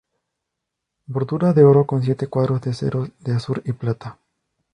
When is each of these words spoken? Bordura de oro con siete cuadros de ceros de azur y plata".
Bordura 1.05 1.53
de 1.53 1.63
oro 1.63 1.85
con 1.85 2.01
siete 2.01 2.25
cuadros 2.25 2.61
de 2.61 2.73
ceros 2.73 3.11
de 3.19 3.33
azur 3.35 3.61
y 3.65 3.73
plata". 3.73 4.17